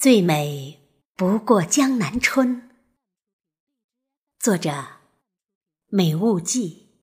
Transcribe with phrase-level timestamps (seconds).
[0.00, 0.80] 最美
[1.14, 2.70] 不过江南春。
[4.38, 4.72] 作者：
[5.88, 7.02] 美物记。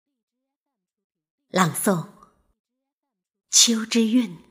[1.50, 2.10] 朗诵：
[3.52, 4.47] 秋之韵。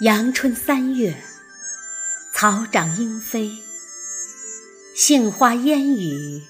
[0.00, 1.16] 阳春三月，
[2.34, 3.50] 草长莺飞，
[4.94, 6.42] 杏花烟雨，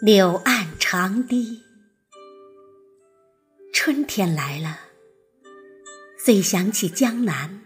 [0.00, 1.64] 柳岸长堤。
[3.72, 4.78] 春天来了，
[6.16, 7.62] 遂想起江南，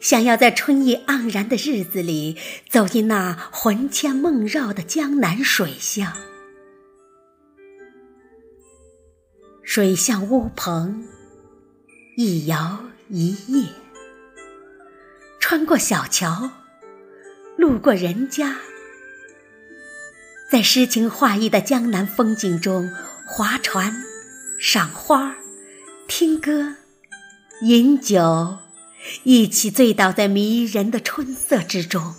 [0.00, 2.36] 想要在春意盎然的日子里，
[2.68, 6.12] 走进那魂牵梦绕的江南水乡。
[9.62, 11.04] 水像乌篷，
[12.16, 12.87] 一摇。
[13.10, 13.70] 一夜，
[15.40, 16.50] 穿过小桥，
[17.56, 18.58] 路过人家，
[20.50, 22.90] 在诗情画意的江南风景中
[23.26, 24.04] 划船、
[24.60, 25.36] 赏花、
[26.06, 26.74] 听歌、
[27.62, 28.58] 饮酒，
[29.22, 32.14] 一起醉倒在迷人的春色之中。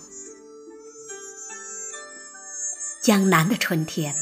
[3.00, 4.12] 江南的春天，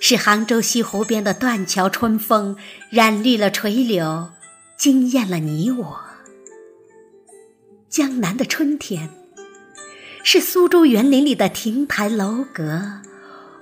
[0.00, 2.56] 是杭州西湖边的断桥春风
[2.88, 4.30] 染绿了垂柳。
[4.80, 6.00] 惊艳了你我。
[7.90, 9.10] 江南的春天，
[10.24, 13.02] 是苏州园林里的亭台楼阁，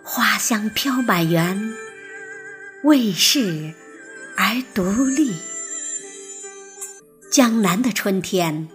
[0.05, 1.75] 花香飘满园，
[2.85, 3.75] 为世
[4.37, 5.35] 而独立。
[7.33, 8.69] 江南的春天，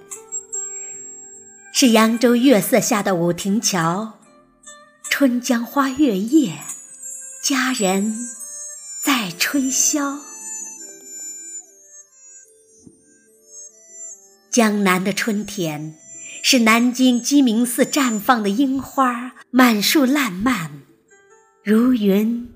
[1.71, 4.19] 是扬州月色下的五亭桥，
[5.09, 6.59] 春江花月夜，
[7.41, 8.27] 佳人
[9.01, 10.32] 在吹箫。
[14.53, 15.95] 江南的春天，
[16.43, 20.83] 是南京鸡鸣寺绽放的樱花，满树烂漫，
[21.63, 22.53] 如云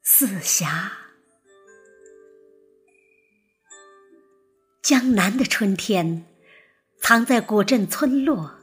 [0.00, 0.92] 似霞。
[4.80, 6.24] 江南的春天，
[7.00, 8.54] 藏在古镇村落，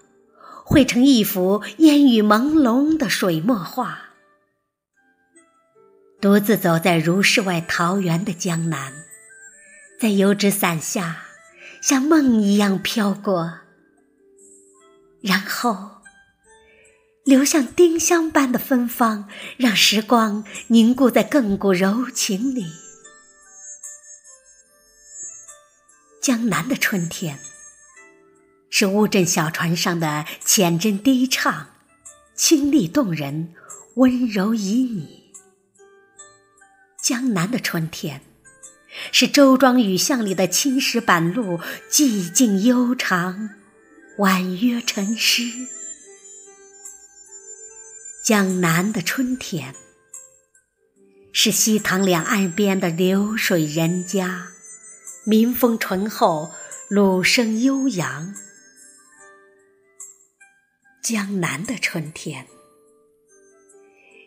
[0.63, 4.12] 绘成一幅烟雨朦胧的水墨画。
[6.22, 8.94] 独自走在如世外桃源的江南，
[10.00, 11.24] 在油纸伞下。
[11.85, 13.59] 像梦一样飘过，
[15.22, 16.01] 然后
[17.23, 22.66] 流向丁香般的芬芳，让时光凝固在亘古柔情里。
[26.19, 27.38] 江南的春天，
[28.72, 31.67] 是乌镇小船上的浅斟低唱，
[32.34, 33.53] 清丽动人，
[33.97, 35.07] 温柔旖旎。
[37.00, 38.23] 江南的春天。
[39.18, 43.52] 是周庄雨巷里的青石板路，寂静悠长，
[44.18, 45.46] 婉约沉诗。
[48.26, 49.74] 江南的春天，
[51.31, 54.50] 是西塘两岸边的流水人家，
[55.24, 56.52] 民风淳厚，
[56.90, 58.36] 鲁声悠扬。
[61.02, 62.47] 江南的春天，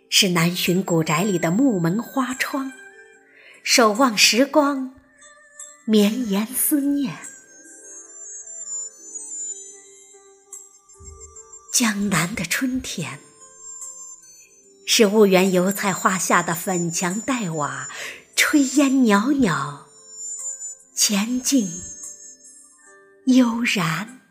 [0.09, 2.73] 是南浔古宅里的木门花窗。
[3.71, 4.95] 守望时光，
[5.85, 7.19] 绵延思念。
[11.71, 13.21] 江南的春天，
[14.87, 17.91] 是婺源油菜花下的粉墙黛瓦，
[18.35, 19.87] 炊烟袅袅，
[20.97, 21.71] 前景
[23.27, 24.23] 悠然。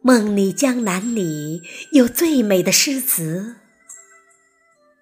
[0.00, 1.62] 梦里江南里
[1.92, 3.56] 有最美的诗词。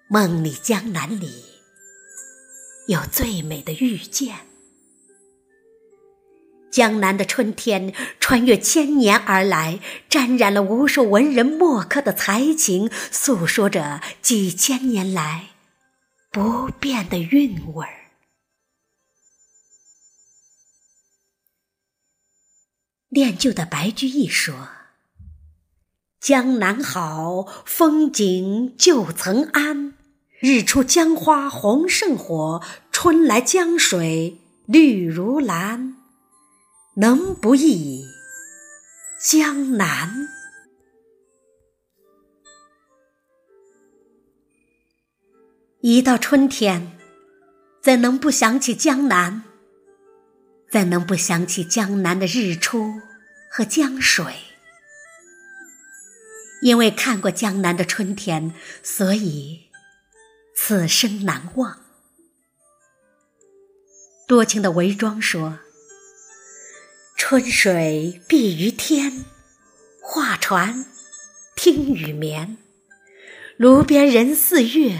[0.09, 1.43] 梦里江南里，
[2.87, 4.37] 有最美的遇见。
[6.71, 15.49] 江南的春天，穿越千年而来，沾染了无数文人墨客的才情，诉说着几千年来
[16.31, 18.11] 不变的韵味儿。
[23.09, 24.69] 练就的白居易说
[26.21, 29.95] ：“江南好，风景旧曾谙。”
[30.39, 32.61] 日出江花红胜火，
[32.91, 34.37] 春来江水
[34.67, 35.95] 绿如蓝，
[36.97, 38.05] 能不忆
[39.19, 40.27] 江南？
[45.81, 46.99] 一到春天，
[47.81, 49.43] 怎能不想起江南？
[50.69, 52.93] 怎能不想起江南的日出
[53.49, 54.35] 和江水？
[56.61, 59.66] 因为看过江南的春天，所以。
[60.59, 61.79] 此生难忘。
[64.27, 65.59] 多情的韦庄说
[67.15, 69.23] ：“春水碧于天，
[70.01, 70.85] 画船
[71.55, 72.57] 听雨眠。
[73.55, 74.99] 炉边人似月，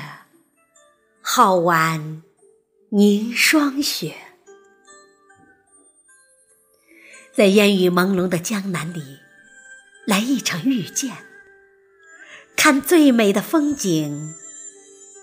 [1.24, 2.21] 皓腕
[2.89, 4.15] 凝霜雪。”
[7.36, 9.19] 在烟雨朦胧的江南里，
[10.06, 11.18] 来一场遇见，
[12.56, 14.33] 看最美的风景，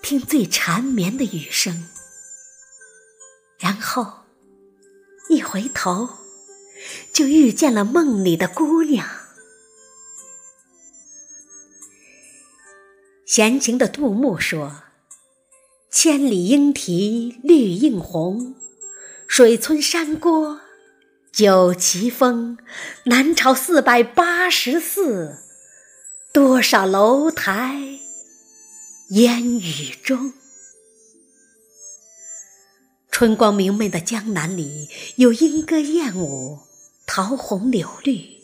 [0.05, 1.87] 听最缠绵的雨声。
[3.57, 4.19] 然后
[5.31, 6.07] 一回头，
[7.11, 9.03] 就遇见了梦里的姑娘。
[13.25, 14.83] 闲情的杜牧说
[15.89, 18.55] ：“千里莺啼绿映红，
[19.27, 20.61] 水村山郭
[21.33, 22.59] 酒旗风。
[23.05, 25.39] 南朝四百八十寺，
[26.31, 28.01] 多少楼台
[29.09, 30.33] 烟雨中。”
[33.11, 36.59] 春光明媚的江南里，有莺歌燕舞，
[37.07, 38.41] 桃红柳绿；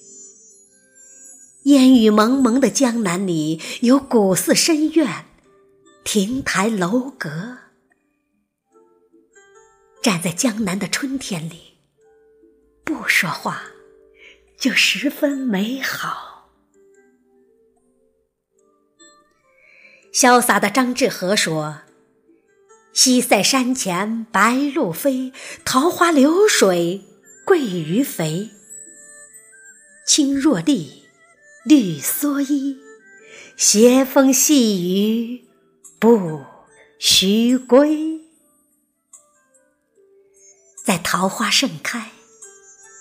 [1.64, 5.26] 烟雨蒙蒙的江南里，有古寺深院，
[6.06, 7.58] 亭台楼阁。
[10.02, 11.74] 站在江南的春天里，
[12.86, 13.62] 不说话，
[14.58, 16.31] 就十分美好。
[20.14, 21.82] 潇洒的张志和说。
[22.94, 25.32] 西塞山前白鹭飞，
[25.64, 27.06] 桃花流水
[27.46, 28.50] 鳜鱼肥。
[30.06, 31.04] 青箬笠，
[31.64, 32.78] 绿蓑衣，
[33.56, 35.48] 斜风细雨
[36.00, 36.42] 不
[37.00, 38.20] 须归。
[40.84, 42.12] 在桃花盛开、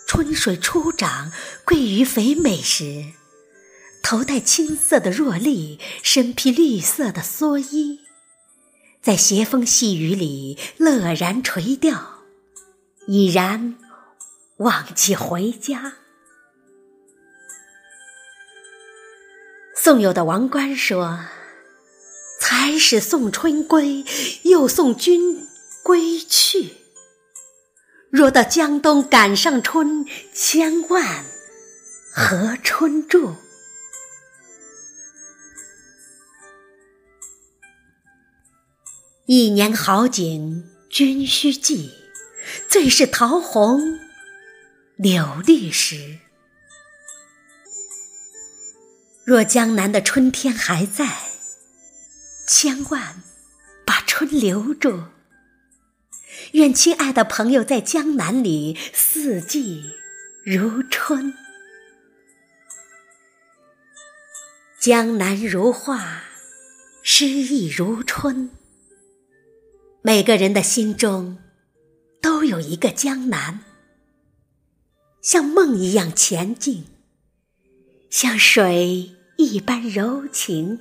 [0.06, 1.32] 春水初长、
[1.64, 3.06] 鳜鱼肥美时，
[4.02, 8.00] 头戴青色的箬笠，身披绿色的蓑衣。
[9.00, 12.24] 在斜风细雨里乐然垂钓，
[13.06, 13.76] 已然
[14.58, 15.94] 忘记回家。
[19.74, 21.20] 宋有的王冠说
[22.40, 24.04] ：“才使送春归，
[24.42, 25.46] 又送君
[25.82, 26.74] 归去。
[28.10, 30.04] 若到江东赶上春，
[30.34, 31.24] 千万
[32.12, 33.36] 和春住。”
[39.32, 41.92] 一年好景君须记，
[42.68, 43.80] 最是桃红
[44.96, 46.18] 柳绿时。
[49.22, 51.16] 若江南的春天还在，
[52.48, 53.22] 千万
[53.86, 55.04] 把春留住。
[56.50, 59.92] 愿亲爱的朋友在江南里四季
[60.44, 61.32] 如春。
[64.80, 66.24] 江南如画，
[67.04, 68.50] 诗意如春。
[70.02, 71.36] 每个人的心中
[72.22, 73.60] 都有一个江南，
[75.20, 76.86] 像梦一样前进，
[78.08, 80.80] 像水一般柔情，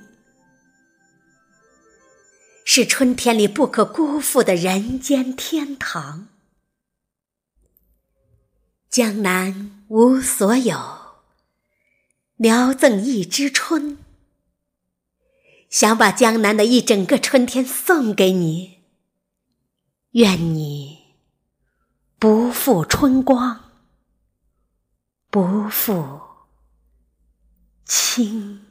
[2.64, 6.28] 是春天里不可辜负的人间天堂。
[8.88, 10.78] 江南无所有，
[12.36, 13.98] 聊赠一枝春，
[15.68, 18.79] 想把江南的一整个春天送给你。
[20.12, 20.98] 愿你
[22.18, 23.70] 不负春光，
[25.30, 26.20] 不负
[27.84, 28.69] 清。